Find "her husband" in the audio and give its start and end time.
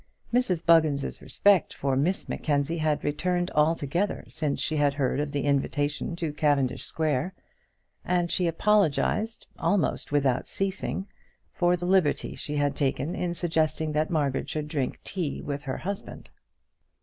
15.65-16.31